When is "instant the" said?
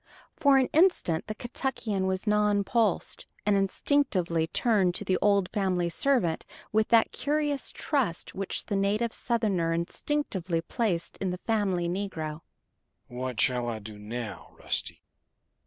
0.73-1.35